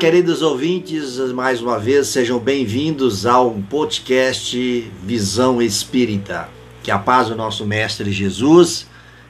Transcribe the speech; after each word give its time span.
Queridos 0.00 0.40
ouvintes, 0.40 1.18
mais 1.34 1.60
uma 1.60 1.78
vez 1.78 2.06
sejam 2.06 2.38
bem-vindos 2.38 3.26
ao 3.26 3.50
podcast 3.68 4.90
Visão 5.02 5.60
Espírita. 5.60 6.48
Que 6.82 6.90
a 6.90 6.98
paz 6.98 7.28
do 7.28 7.36
nosso 7.36 7.66
Mestre 7.66 8.10
Jesus 8.10 8.86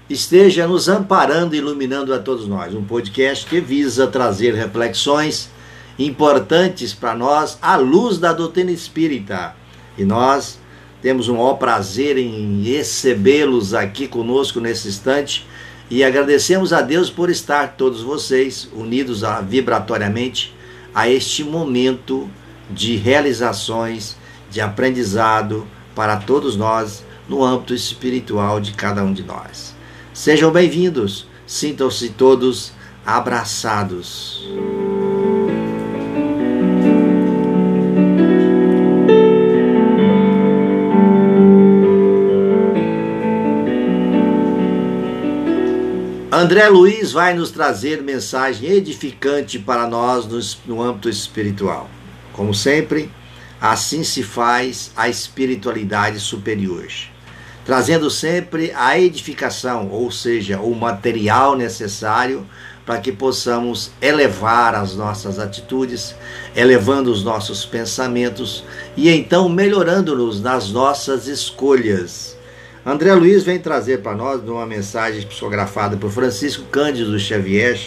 esteja 0.08 0.68
nos 0.68 0.88
amparando 0.88 1.56
e 1.56 1.58
iluminando 1.58 2.14
a 2.14 2.20
todos 2.20 2.46
nós. 2.46 2.72
Um 2.72 2.84
podcast 2.84 3.46
que 3.46 3.60
visa 3.60 4.06
trazer 4.06 4.54
reflexões 4.54 5.50
importantes 5.98 6.94
para 6.94 7.16
nós 7.16 7.58
à 7.60 7.74
luz 7.74 8.18
da 8.18 8.32
doutrina 8.32 8.70
espírita. 8.70 9.56
E 9.98 10.04
nós 10.04 10.60
temos 11.02 11.28
um 11.28 11.34
maior 11.34 11.54
prazer 11.54 12.16
em 12.16 12.62
recebê-los 12.62 13.74
aqui 13.74 14.06
conosco 14.06 14.60
nesse 14.60 14.86
instante 14.86 15.44
e 15.90 16.04
agradecemos 16.04 16.72
a 16.72 16.80
Deus 16.80 17.10
por 17.10 17.28
estar 17.28 17.74
todos 17.76 18.02
vocês 18.02 18.68
unidos 18.72 19.22
vibratoriamente 19.48 20.59
a 20.94 21.08
este 21.08 21.44
momento 21.44 22.28
de 22.70 22.96
realizações, 22.96 24.16
de 24.50 24.60
aprendizado 24.60 25.66
para 25.94 26.16
todos 26.16 26.56
nós 26.56 27.04
no 27.28 27.44
âmbito 27.44 27.74
espiritual 27.74 28.60
de 28.60 28.72
cada 28.72 29.02
um 29.02 29.12
de 29.12 29.22
nós. 29.22 29.74
Sejam 30.12 30.50
bem-vindos, 30.50 31.26
sintam-se 31.46 32.10
todos 32.10 32.72
abraçados. 33.04 34.44
André 46.40 46.66
Luiz 46.70 47.12
vai 47.12 47.34
nos 47.34 47.50
trazer 47.50 48.02
mensagem 48.02 48.70
edificante 48.70 49.58
para 49.58 49.86
nós 49.86 50.26
no, 50.64 50.80
âmbito 50.80 51.10
espiritual. 51.10 51.86
Como 52.32 52.54
sempre, 52.54 53.10
assim 53.60 54.02
se 54.02 54.22
faz 54.22 54.90
a 54.96 55.06
espiritualidade 55.06 56.18
superior, 56.18 56.88
trazendo 57.62 58.08
sempre 58.08 58.72
a 58.74 58.98
edificação, 58.98 59.90
ou 59.90 60.10
seja, 60.10 60.58
o 60.60 60.74
material 60.74 61.58
necessário 61.58 62.46
para 62.86 62.98
que 62.98 63.12
possamos 63.12 63.90
elevar 64.00 64.74
as 64.74 64.96
nossas 64.96 65.38
atitudes, 65.38 66.14
elevando 66.56 67.12
os 67.12 67.22
nossos 67.22 67.66
pensamentos 67.66 68.64
e 68.96 69.10
então 69.10 69.46
melhorando-nos 69.46 70.40
nas 70.40 70.70
nossas 70.70 71.26
escolhas 71.26 72.39
André 72.84 73.12
Luiz 73.12 73.42
vem 73.42 73.58
trazer 73.58 73.98
para 73.98 74.16
nós 74.16 74.40
uma 74.42 74.64
mensagem 74.64 75.20
psicografada 75.22 75.98
por 75.98 76.10
Francisco 76.10 76.64
Cândido 76.70 77.18
Xavier. 77.18 77.78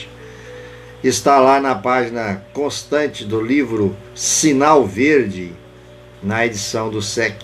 Está 1.03 1.39
lá 1.39 1.59
na 1.59 1.73
página 1.73 2.43
constante 2.53 3.25
do 3.25 3.41
livro 3.41 3.95
Sinal 4.13 4.85
Verde, 4.85 5.51
na 6.21 6.45
edição 6.45 6.91
do 6.91 7.01
SEC. 7.01 7.35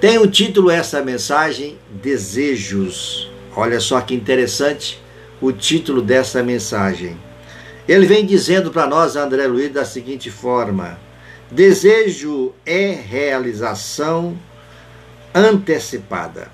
Tem 0.00 0.16
o 0.16 0.30
título 0.30 0.70
essa 0.70 1.02
mensagem 1.02 1.76
Desejos. 1.90 3.28
Olha 3.56 3.80
só 3.80 4.00
que 4.00 4.14
interessante 4.14 5.02
o 5.40 5.50
título 5.50 6.00
dessa 6.00 6.40
mensagem. 6.40 7.16
Ele 7.88 8.06
vem 8.06 8.24
dizendo 8.24 8.70
para 8.70 8.86
nós, 8.86 9.16
André 9.16 9.48
Luiz, 9.48 9.72
da 9.72 9.84
seguinte 9.84 10.30
forma: 10.30 11.00
Desejo 11.50 12.52
é 12.64 12.92
realização 12.92 14.38
antecipada. 15.34 16.50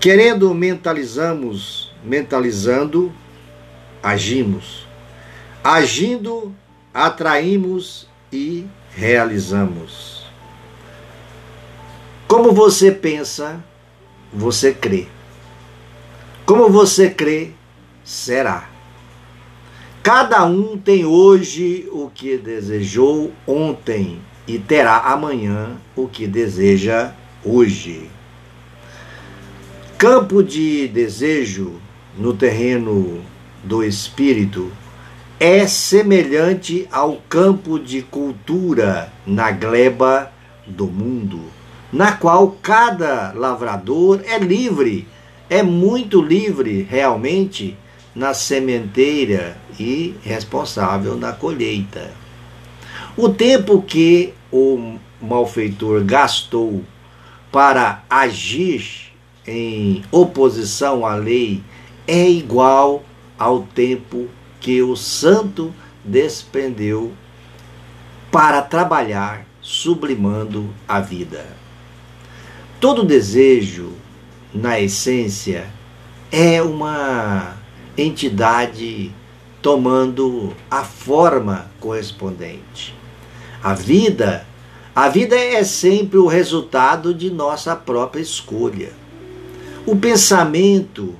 Querendo 0.00 0.54
mentalizamos, 0.54 1.92
mentalizando, 2.04 3.12
agimos. 4.02 4.86
Agindo, 5.62 6.54
atraímos 6.92 8.06
e 8.30 8.66
realizamos. 8.94 10.26
Como 12.28 12.52
você 12.52 12.92
pensa, 12.92 13.64
você 14.32 14.74
crê. 14.74 15.06
Como 16.44 16.68
você 16.68 17.08
crê, 17.08 17.52
será. 18.04 18.68
Cada 20.02 20.44
um 20.44 20.76
tem 20.76 21.06
hoje 21.06 21.88
o 21.90 22.10
que 22.10 22.36
desejou 22.36 23.32
ontem 23.46 24.20
e 24.46 24.58
terá 24.58 24.98
amanhã 24.98 25.76
o 25.96 26.06
que 26.06 26.26
deseja 26.26 27.12
hoje. 27.44 28.10
Campo 29.96 30.42
de 30.42 30.88
desejo 30.88 31.80
no 32.16 32.34
terreno 32.34 33.22
do 33.62 33.82
espírito 33.82 34.70
é 35.40 35.66
semelhante 35.66 36.86
ao 36.92 37.16
campo 37.28 37.78
de 37.78 38.02
cultura 38.02 39.12
na 39.26 39.50
gleba 39.50 40.30
do 40.66 40.86
mundo, 40.86 41.40
na 41.92 42.12
qual 42.12 42.56
cada 42.62 43.32
lavrador 43.32 44.20
é 44.26 44.38
livre, 44.38 45.08
é 45.48 45.62
muito 45.62 46.20
livre 46.20 46.86
realmente 46.88 47.76
na 48.14 48.32
sementeira 48.32 49.56
e 49.78 50.14
responsável 50.22 51.16
na 51.16 51.32
colheita. 51.32 52.23
O 53.16 53.28
tempo 53.28 53.80
que 53.80 54.34
o 54.50 54.98
malfeitor 55.20 56.02
gastou 56.02 56.82
para 57.52 58.02
agir 58.10 59.12
em 59.46 60.02
oposição 60.10 61.06
à 61.06 61.14
lei 61.14 61.62
é 62.08 62.28
igual 62.28 63.04
ao 63.38 63.62
tempo 63.62 64.26
que 64.58 64.82
o 64.82 64.96
santo 64.96 65.72
despendeu 66.04 67.12
para 68.32 68.60
trabalhar 68.60 69.46
sublimando 69.62 70.74
a 70.88 70.98
vida. 70.98 71.46
Todo 72.80 73.04
desejo, 73.04 73.92
na 74.52 74.80
essência, 74.80 75.70
é 76.32 76.60
uma 76.60 77.58
entidade 77.96 79.12
tomando 79.62 80.52
a 80.68 80.82
forma 80.82 81.70
correspondente. 81.78 83.03
A 83.64 83.72
vida, 83.72 84.46
a 84.94 85.08
vida 85.08 85.34
é 85.34 85.64
sempre 85.64 86.18
o 86.18 86.26
resultado 86.26 87.14
de 87.14 87.30
nossa 87.30 87.74
própria 87.74 88.20
escolha. 88.20 88.92
O 89.86 89.96
pensamento 89.96 91.14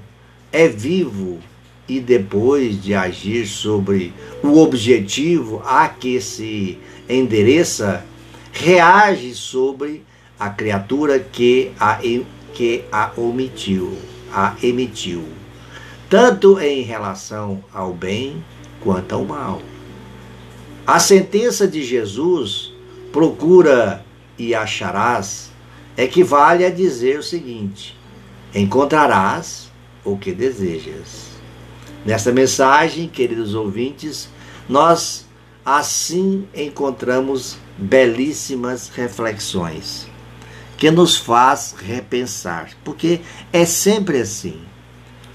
é 0.52 0.68
vivo 0.68 1.38
e 1.88 1.98
depois 1.98 2.82
de 2.82 2.92
agir 2.92 3.46
sobre 3.46 4.12
o 4.42 4.58
objetivo 4.58 5.62
a 5.64 5.88
que 5.88 6.20
se 6.20 6.78
endereça, 7.08 8.04
reage 8.52 9.34
sobre 9.34 10.04
a 10.38 10.50
criatura 10.50 11.18
que 11.18 11.72
a, 11.80 11.98
que 12.52 12.84
a 12.92 13.10
omitiu, 13.16 13.96
a 14.30 14.54
emitiu, 14.62 15.24
tanto 16.10 16.60
em 16.60 16.82
relação 16.82 17.64
ao 17.72 17.94
bem 17.94 18.44
quanto 18.82 19.14
ao 19.14 19.24
mal. 19.24 19.62
A 20.86 20.98
sentença 20.98 21.66
de 21.66 21.82
Jesus, 21.82 22.72
procura 23.10 24.04
e 24.38 24.54
acharás, 24.54 25.50
equivale 25.96 26.62
a 26.62 26.70
dizer 26.70 27.18
o 27.18 27.22
seguinte: 27.22 27.96
encontrarás 28.54 29.70
o 30.04 30.18
que 30.18 30.30
desejas. 30.32 31.30
Nesta 32.04 32.30
mensagem, 32.32 33.08
queridos 33.08 33.54
ouvintes, 33.54 34.28
nós 34.68 35.24
assim 35.64 36.46
encontramos 36.54 37.56
belíssimas 37.78 38.90
reflexões 38.90 40.06
que 40.76 40.90
nos 40.90 41.16
faz 41.16 41.74
repensar, 41.78 42.72
porque 42.84 43.20
é 43.50 43.64
sempre 43.64 44.20
assim. 44.20 44.60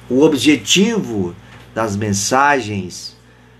O 0.07 0.21
objetivo 0.21 1.35
das 1.73 1.95
mensagens 1.95 3.17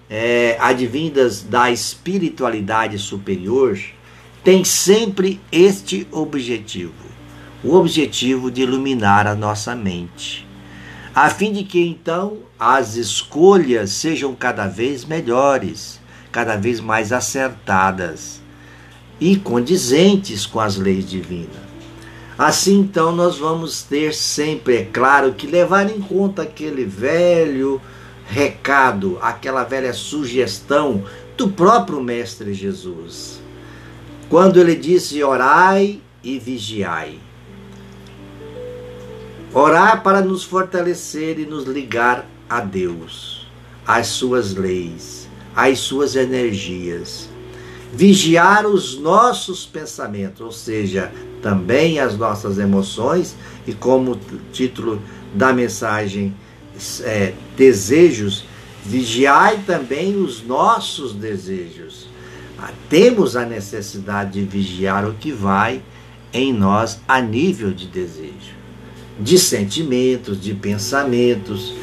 é, 0.09 0.57
advindas 0.59 1.44
da 1.44 1.69
espiritualidade 1.69 2.97
superior 2.97 3.79
tem 4.44 4.63
sempre 4.63 5.39
este 5.51 6.07
objetivo: 6.11 6.94
o 7.63 7.75
objetivo 7.75 8.50
de 8.50 8.63
iluminar 8.63 9.27
a 9.27 9.35
nossa 9.35 9.75
mente, 9.75 10.47
a 11.13 11.29
fim 11.29 11.51
de 11.51 11.63
que 11.63 11.79
então 11.79 12.39
as 12.59 12.95
escolhas 12.95 13.91
sejam 13.91 14.33
cada 14.33 14.67
vez 14.67 15.06
melhores, 15.06 16.00
cada 16.31 16.56
vez 16.56 16.79
mais 16.79 17.11
acertadas 17.11 18.41
e 19.19 19.35
condizentes 19.35 20.45
com 20.45 20.59
as 20.59 20.77
leis 20.77 21.07
divinas. 21.07 21.69
Assim, 22.38 22.79
então, 22.79 23.11
nós 23.11 23.38
vamos 23.38 23.83
ter 23.83 24.13
sempre, 24.13 24.77
é 24.77 24.85
claro, 24.85 25.33
que 25.33 25.45
levar 25.45 25.89
em 25.89 26.00
conta 26.00 26.44
aquele 26.44 26.85
velho 26.85 27.81
recado, 28.30 29.18
aquela 29.22 29.64
velha 29.64 29.92
sugestão 29.92 31.04
do 31.36 31.50
próprio 31.50 32.02
Mestre 32.02 32.54
Jesus. 32.54 33.42
Quando 34.30 34.60
ele 34.60 34.76
disse: 34.76 35.24
orai 35.24 36.00
e 36.24 36.38
vigiai. 36.38 37.20
Orar 39.52 40.04
para 40.04 40.22
nos 40.22 40.44
fortalecer 40.44 41.40
e 41.40 41.46
nos 41.46 41.66
ligar 41.66 42.26
a 42.48 42.60
Deus. 42.60 43.48
as 43.90 44.06
suas 44.06 44.54
leis, 44.54 45.28
as 45.56 45.80
suas 45.80 46.16
energias. 46.16 47.28
Vigiar 47.92 48.68
os 48.68 49.00
nossos 49.00 49.66
pensamentos, 49.66 50.42
ou 50.42 50.52
seja, 50.52 51.12
também 51.42 52.00
as 52.00 52.16
nossas 52.16 52.60
emoções, 52.60 53.36
e 53.66 53.74
como 53.74 54.20
título 54.54 55.02
da 55.34 55.52
mensagem 55.52 56.36
é, 57.04 57.34
desejos, 57.58 58.46
vigiai 58.86 59.64
também 59.66 60.16
os 60.16 60.44
nossos 60.44 61.14
desejos. 61.14 62.08
Ah, 62.58 62.72
temos 62.90 63.36
a 63.36 63.46
necessidade 63.46 64.34
de 64.34 64.42
vigiar 64.42 65.08
o 65.08 65.14
que 65.14 65.31
vai 65.31 65.81
em 66.34 66.54
nós 66.54 67.00
a 67.08 67.22
nível 67.22 67.72
de 67.72 67.88
desejo, 67.88 68.54
de 69.20 69.38
sentimentos, 69.38 70.40
de 70.40 70.54
pensamentos, 70.54 71.74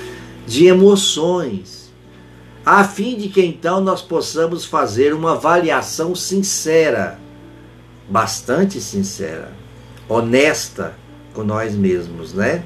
de 0.47 0.67
emoções, 0.67 1.93
a 2.65 2.85
fim 2.85 3.17
de 3.17 3.29
que 3.29 3.41
então 3.45 3.81
nós 3.81 4.03
possamos 4.03 4.65
fazer 4.65 5.15
uma 5.15 5.33
avaliação 5.33 6.15
sincera, 6.15 7.19
bastante 8.09 8.81
sincera, 8.81 9.53
honesta 10.09 10.95
com 11.33 11.45
nós 11.45 11.75
mesmos, 11.75 12.33
né? 12.33 12.65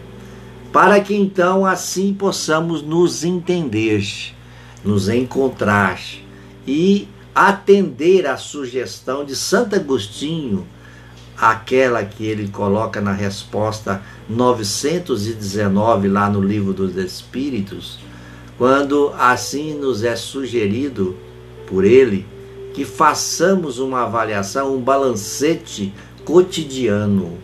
Para 0.73 1.01
que 1.01 1.15
então 1.15 1.67
assim 1.67 2.15
possamos 2.15 2.83
nos 2.83 3.25
entender, 3.25 4.07
nos 4.85 5.09
encontrar 5.09 6.01
e 6.67 7.09
atender 7.35 8.27
à 8.27 8.37
sugestão 8.37 9.25
de 9.25 9.35
Santo 9.35 9.75
Agostinho 9.75 10.67
aquela 11.37 12.05
que 12.05 12.25
ele 12.25 12.49
coloca 12.49 13.01
na 13.01 13.13
resposta 13.13 14.03
919 14.29 16.07
lá 16.07 16.29
no 16.29 16.41
livro 16.41 16.75
dos 16.75 16.97
Espíritos, 16.97 17.99
quando 18.59 19.13
assim 19.19 19.75
nos 19.75 20.05
é 20.05 20.15
sugerido 20.15 21.17
por 21.67 21.85
ele 21.85 22.27
que 22.75 22.85
façamos 22.85 23.79
uma 23.79 24.03
avaliação, 24.03 24.77
um 24.77 24.81
balancete 24.81 25.93
cotidiano 26.25 27.39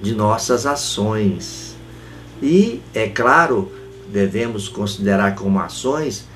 de 0.00 0.14
nossas 0.14 0.66
ações. 0.66 1.73
E, 2.44 2.82
é 2.92 3.08
claro, 3.08 3.72
devemos 4.12 4.68
considerar 4.68 5.34
como 5.34 5.58
ações 5.58 6.26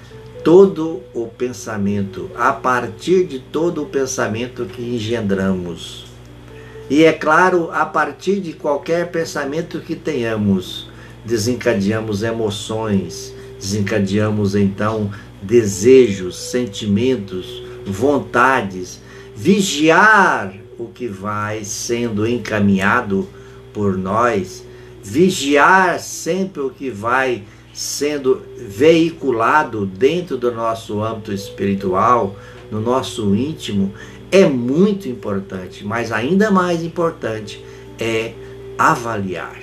todo 0.43 1.02
o 1.12 1.26
pensamento, 1.26 2.31
a 2.34 2.50
partir 2.50 3.26
de 3.26 3.38
todo 3.38 3.82
o 3.82 3.87
pensamento 3.87 4.64
que 4.64 4.81
engendramos. 4.81 6.06
E 6.88 7.05
é 7.05 7.12
claro, 7.12 7.70
a 7.70 7.84
partir 7.84 8.40
de 8.40 8.55
qualquer 8.55 9.10
pensamento 9.10 9.81
que 9.81 9.94
tenhamos, 9.94 10.88
desencadeamos 11.26 12.22
emoções, 12.22 13.34
desencadeamos 13.61 14.54
então 14.54 15.11
desejos, 15.43 16.38
sentimentos, 16.38 17.62
vontades, 17.84 18.99
vigiar 19.37 20.54
o 20.78 20.87
que 20.87 21.06
vai 21.06 21.64
sendo 21.64 22.26
encaminhado 22.26 23.28
por 23.75 23.99
nós, 23.99 24.66
vigiar 25.03 26.00
sempre 26.00 26.61
o 26.61 26.71
que 26.71 26.91
vai 26.91 27.45
sendo 27.73 28.43
veiculado 28.56 29.87
dentro 29.87 30.37
do 30.37 30.50
nosso 30.53 31.03
âmbito 31.03 31.33
espiritual, 31.33 32.37
no 32.71 32.81
nosso 32.81 33.35
íntimo, 33.35 33.95
é 34.31 34.45
muito 34.47 35.09
importante, 35.09 35.85
mas 35.85 36.12
ainda 36.12 36.50
mais 36.50 36.83
importante 36.83 37.65
é 37.99 38.35
avaliar. 38.77 39.61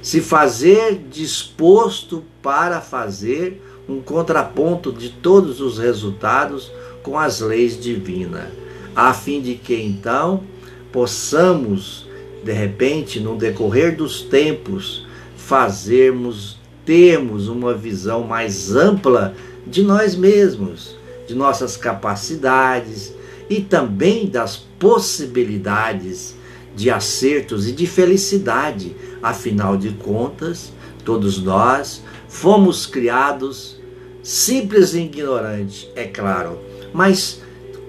Se 0.00 0.20
fazer 0.20 1.00
disposto 1.10 2.24
para 2.42 2.80
fazer 2.80 3.62
um 3.88 4.00
contraponto 4.00 4.92
de 4.92 5.10
todos 5.10 5.60
os 5.60 5.78
resultados 5.78 6.70
com 7.02 7.18
as 7.18 7.40
leis 7.40 7.80
divinas, 7.80 8.48
a 8.94 9.12
fim 9.14 9.40
de 9.40 9.54
que 9.54 9.74
então 9.74 10.42
possamos, 10.90 12.06
de 12.42 12.52
repente, 12.52 13.20
no 13.20 13.36
decorrer 13.36 13.96
dos 13.96 14.22
tempos, 14.22 15.06
fazermos, 15.36 16.58
termos 16.84 17.48
uma 17.48 17.74
visão 17.74 18.24
mais 18.24 18.74
ampla 18.74 19.34
de 19.66 19.82
nós 19.82 20.16
mesmos, 20.16 20.96
de 21.26 21.34
nossas 21.34 21.76
capacidades, 21.76 23.12
e 23.48 23.60
também 23.60 24.26
das 24.26 24.56
possibilidades 24.56 26.34
de 26.74 26.90
acertos 26.90 27.68
e 27.68 27.72
de 27.72 27.86
felicidade. 27.86 28.96
Afinal 29.22 29.76
de 29.76 29.90
contas, 29.90 30.72
todos 31.04 31.40
nós 31.42 32.02
fomos 32.28 32.86
criados 32.86 33.78
simples 34.22 34.94
e 34.94 35.00
ignorantes, 35.00 35.88
é 35.96 36.04
claro, 36.04 36.58
mas 36.94 37.41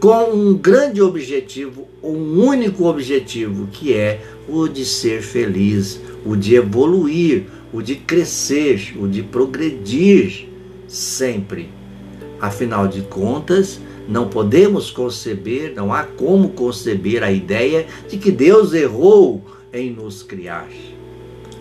com 0.03 0.33
um 0.33 0.53
grande 0.53 1.01
objetivo, 1.01 1.87
um 2.03 2.45
único 2.45 2.89
objetivo, 2.89 3.67
que 3.67 3.93
é 3.93 4.21
o 4.49 4.67
de 4.67 4.83
ser 4.83 5.21
feliz, 5.21 5.97
o 6.25 6.35
de 6.35 6.55
evoluir, 6.55 7.45
o 7.71 7.81
de 7.81 7.95
crescer, 7.95 8.97
o 8.99 9.07
de 9.07 9.23
progredir 9.23 10.49
sempre. 10.89 11.69
Afinal 12.41 12.85
de 12.85 13.03
contas, 13.03 13.79
não 14.05 14.27
podemos 14.27 14.91
conceber, 14.91 15.73
não 15.73 15.93
há 15.93 16.03
como 16.03 16.49
conceber 16.49 17.23
a 17.23 17.31
ideia 17.31 17.87
de 18.09 18.17
que 18.17 18.29
Deus 18.29 18.73
errou 18.73 19.41
em 19.71 19.89
nos 19.89 20.21
criar. 20.21 20.67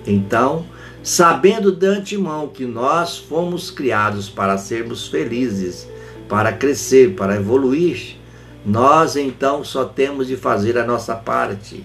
Então, 0.05 0.67
sabendo 1.01 1.71
de 1.71 1.87
antemão 1.87 2.49
que 2.49 2.65
nós 2.65 3.17
fomos 3.17 3.71
criados 3.71 4.29
para 4.29 4.59
sermos 4.59 5.07
felizes, 5.07 5.87
para 6.29 6.53
crescer, 6.53 7.15
para 7.15 7.37
evoluir, 7.37 8.21
nós 8.65 9.17
então 9.17 9.65
só 9.65 9.85
temos 9.85 10.27
de 10.27 10.37
fazer 10.37 10.79
a 10.79 10.85
nossa 10.85 11.15
parte. 11.15 11.85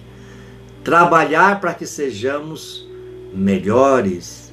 Trabalhar 0.84 1.60
para 1.60 1.74
que 1.74 1.86
sejamos 1.86 2.88
melhores 3.34 4.52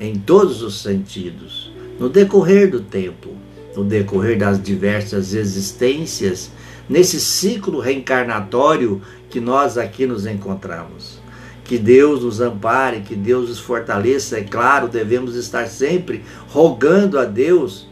em 0.00 0.14
todos 0.18 0.62
os 0.62 0.82
sentidos, 0.82 1.72
no 1.98 2.08
decorrer 2.08 2.70
do 2.70 2.80
tempo 2.80 3.36
no 3.76 3.84
decorrer 3.84 4.38
das 4.38 4.60
diversas 4.60 5.34
existências, 5.34 6.50
nesse 6.88 7.20
ciclo 7.20 7.78
reencarnatório 7.78 9.02
que 9.28 9.38
nós 9.38 9.76
aqui 9.76 10.06
nos 10.06 10.26
encontramos. 10.26 11.20
Que 11.64 11.78
Deus 11.78 12.22
nos 12.22 12.40
ampare, 12.40 13.00
que 13.00 13.14
Deus 13.14 13.48
nos 13.48 13.58
fortaleça. 13.58 14.38
É 14.38 14.42
claro, 14.42 14.88
devemos 14.88 15.34
estar 15.34 15.66
sempre 15.66 16.24
rogando 16.48 17.18
a 17.18 17.24
Deus 17.24 17.88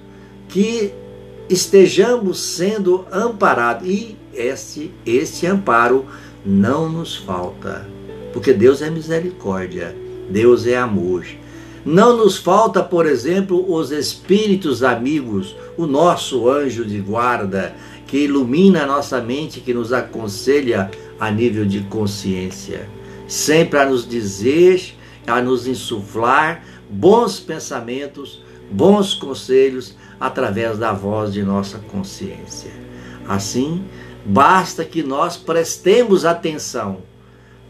que 0.48 0.94
estejamos 1.48 2.40
sendo 2.40 3.06
amparados. 3.12 3.88
E 3.88 4.16
esse, 4.32 4.90
esse 5.04 5.46
amparo 5.46 6.06
não 6.44 6.88
nos 6.88 7.16
falta. 7.16 7.86
Porque 8.32 8.52
Deus 8.52 8.82
é 8.82 8.90
misericórdia, 8.90 9.94
Deus 10.28 10.66
é 10.66 10.76
amor. 10.76 11.24
Não 11.84 12.16
nos 12.16 12.36
falta, 12.36 12.82
por 12.82 13.06
exemplo, 13.06 13.72
os 13.72 13.90
espíritos 13.90 14.82
amigos, 14.82 15.54
o 15.76 15.86
nosso 15.86 16.48
anjo 16.48 16.84
de 16.84 16.98
guarda, 16.98 17.74
que 18.06 18.24
ilumina 18.24 18.82
a 18.82 18.86
nossa 18.86 19.20
mente, 19.20 19.60
que 19.60 19.74
nos 19.74 19.92
aconselha 19.92 20.90
a 21.20 21.30
nível 21.30 21.64
de 21.64 21.80
consciência, 21.82 22.88
sempre 23.28 23.78
a 23.78 23.84
nos 23.84 24.08
dizer, 24.08 24.94
a 25.26 25.40
nos 25.42 25.66
insuflar 25.66 26.64
bons 26.88 27.38
pensamentos, 27.38 28.42
bons 28.70 29.14
conselhos 29.14 29.94
através 30.18 30.78
da 30.78 30.92
voz 30.92 31.32
de 31.32 31.42
nossa 31.42 31.78
consciência. 31.78 32.70
Assim, 33.28 33.84
basta 34.24 34.84
que 34.84 35.02
nós 35.02 35.36
prestemos 35.36 36.24
atenção, 36.24 36.98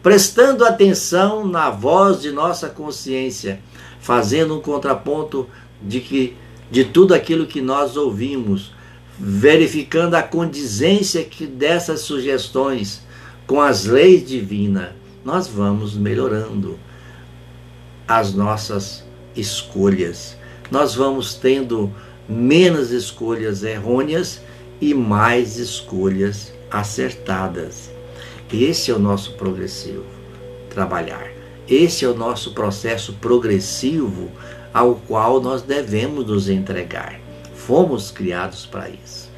prestando 0.03 0.65
atenção 0.65 1.47
na 1.47 1.71
voz 1.71 2.21
de 2.21 2.31
nossa 2.31 2.69
consciência 2.69 3.61
fazendo 4.05 4.59
um 4.59 4.61
contraponto 4.61 5.49
de 5.81 5.99
que 5.99 6.37
de 6.71 6.85
tudo 6.85 7.15
aquilo 7.15 7.47
que 7.47 7.63
nós 7.63 7.97
ouvimos, 7.97 8.71
verificando 9.19 10.15
a 10.15 10.23
condizência 10.23 11.25
que 11.25 11.47
dessas 11.47 12.01
sugestões 12.01 13.03
com 13.47 13.63
as 13.63 13.87
leis 13.87 14.29
divinas, 14.29 14.91
nós 15.25 15.49
vamos 15.49 15.97
melhorando 15.97 16.79
as 18.07 18.35
nossas 18.35 19.03
escolhas. 19.35 20.37
Nós 20.71 20.95
vamos 20.95 21.35
tendo 21.35 21.91
menos 22.29 22.91
escolhas 22.91 23.63
errôneas 23.63 24.41
e 24.81 24.95
mais 24.95 25.57
escolhas 25.57 26.53
acertadas. 26.71 27.91
Esse 28.53 28.91
é 28.91 28.95
o 28.95 28.99
nosso 28.99 29.35
progressivo 29.35 30.05
trabalhar. 30.71 31.31
Esse 31.69 32.05
é 32.05 32.09
o 32.09 32.15
nosso 32.15 32.53
processo 32.53 33.15
progressivo 33.15 34.31
ao 34.73 34.97
qual 34.97 35.41
nós 35.41 35.63
devemos 35.63 36.27
nos 36.27 36.49
entregar. 36.49 37.19
Fomos 37.55 38.11
criados 38.11 38.67
para 38.67 38.91
isso. 38.91 39.31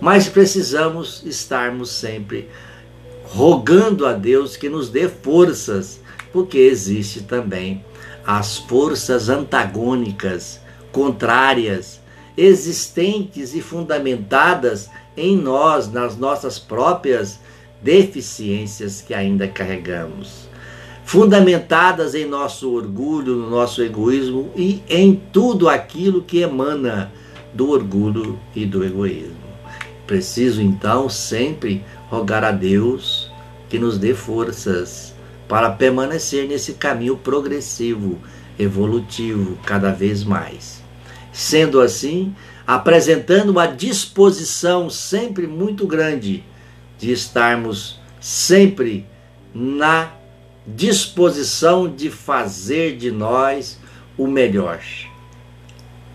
Mas 0.00 0.28
precisamos 0.28 1.22
estarmos 1.24 1.90
sempre 1.90 2.48
rogando 3.24 4.06
a 4.06 4.12
Deus 4.12 4.56
que 4.56 4.68
nos 4.68 4.88
dê 4.88 5.08
forças, 5.08 6.00
porque 6.32 6.58
existe 6.58 7.22
também 7.22 7.84
as 8.26 8.58
forças 8.58 9.28
antagônicas, 9.28 10.60
contrárias, 10.92 12.00
existentes 12.36 13.54
e 13.54 13.60
fundamentadas 13.60 14.90
em 15.16 15.36
nós, 15.36 15.90
nas 15.90 16.16
nossas 16.16 16.58
próprias 16.58 17.38
deficiências 17.80 19.00
que 19.00 19.12
ainda 19.12 19.46
carregamos, 19.46 20.48
fundamentadas 21.04 22.14
em 22.14 22.24
nosso 22.24 22.72
orgulho, 22.72 23.36
no 23.36 23.50
nosso 23.50 23.82
egoísmo 23.82 24.50
e 24.56 24.82
em 24.88 25.14
tudo 25.32 25.68
aquilo 25.68 26.22
que 26.22 26.40
emana 26.40 27.12
do 27.52 27.70
orgulho 27.70 28.38
e 28.54 28.64
do 28.64 28.84
egoísmo. 28.84 29.44
Preciso 30.06 30.60
então 30.60 31.08
sempre 31.08 31.84
rogar 32.08 32.42
a 32.42 32.50
Deus 32.50 33.30
que 33.68 33.78
nos 33.78 33.98
dê 33.98 34.14
forças 34.14 35.14
para 35.48 35.70
permanecer 35.70 36.48
nesse 36.48 36.74
caminho 36.74 37.16
progressivo, 37.16 38.18
evolutivo, 38.58 39.58
cada 39.64 39.92
vez 39.92 40.24
mais. 40.24 40.83
Sendo 41.34 41.80
assim, 41.80 42.34
apresentando 42.64 43.50
uma 43.50 43.66
disposição 43.66 44.88
sempre 44.88 45.48
muito 45.48 45.84
grande 45.84 46.44
de 46.96 47.10
estarmos 47.10 48.00
sempre 48.20 49.04
na 49.52 50.12
disposição 50.66 51.92
de 51.92 52.08
fazer 52.08 52.96
de 52.96 53.10
nós 53.10 53.78
o 54.16 54.28
melhor. 54.28 54.80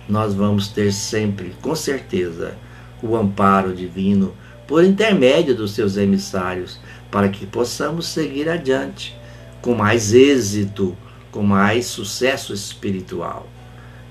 Nós 0.08 0.34
vamos 0.34 0.70
ter 0.70 0.92
sempre, 0.92 1.54
com 1.62 1.76
certeza, 1.76 2.58
o 3.04 3.16
amparo 3.16 3.76
divino 3.76 4.34
por 4.66 4.84
intermédio 4.84 5.54
dos 5.54 5.74
seus 5.74 5.98
emissários, 5.98 6.80
para 7.12 7.28
que 7.28 7.46
possamos 7.46 8.08
seguir 8.08 8.48
adiante 8.48 9.16
com 9.62 9.76
mais 9.76 10.14
êxito, 10.14 10.96
com 11.30 11.44
mais 11.44 11.88
sucesso 11.88 12.54
espiritual. 12.54 13.48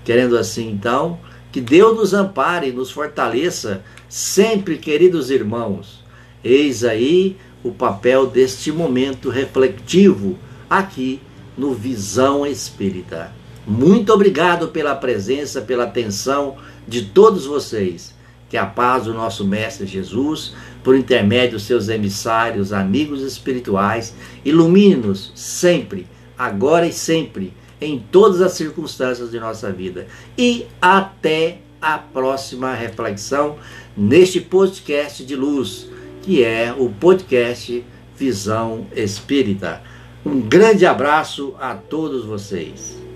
Querendo 0.05 0.37
assim, 0.37 0.71
então, 0.71 1.19
que 1.51 1.61
Deus 1.61 1.97
nos 1.97 2.15
ampare 2.15 2.73
nos 2.73 2.91
fortaleça 2.91 3.83
sempre, 4.09 4.79
queridos 4.79 5.31
irmãos. 5.31 6.05
Eis 6.43 6.85
aí 6.85 7.37
o 7.63 7.73
papel 7.73 8.27
deste 8.27 8.71
momento 8.71 9.29
refletivo 9.29 10.39
aqui 10.69 11.21
no 11.57 11.75
Visão 11.75 12.47
Espírita. 12.47 13.33
Muito 13.67 14.13
obrigado 14.13 14.69
pela 14.69 14.95
presença, 14.95 15.61
pela 15.61 15.85
atenção 15.85 16.57
de 16.87 17.03
todos 17.07 17.45
vocês. 17.45 18.15
Que 18.49 18.57
a 18.57 18.65
paz 18.65 19.05
do 19.05 19.13
nosso 19.13 19.45
Mestre 19.45 19.87
Jesus, 19.87 20.55
por 20.83 20.97
intermédio 20.97 21.59
dos 21.59 21.65
seus 21.65 21.91
emissários, 21.91 22.73
amigos 22.73 23.21
espirituais, 23.21 24.15
ilumine-nos 24.43 25.33
sempre, 25.35 26.07
agora 26.39 26.87
e 26.87 26.93
sempre, 26.93 27.53
em 27.81 27.99
todas 27.99 28.41
as 28.41 28.53
circunstâncias 28.53 29.31
de 29.31 29.41
nossa 29.41 29.73
vida. 29.73 30.07
E 30.37 30.67
até 30.81 31.59
a 31.81 31.99
próxima 31.99 32.75
reflexão 32.75 33.57
neste 33.97 34.41
podcast 34.41 35.25
de 35.25 35.37
luz, 35.37 35.89
que 36.23 36.43
é 36.45 36.75
o 36.77 36.89
podcast 36.91 37.85
Visão 38.17 38.87
Espírita. 38.95 39.83
Um 40.27 40.41
grande 40.41 40.85
abraço 40.85 41.55
a 41.61 41.75
todos 41.75 42.25
vocês. 42.25 43.08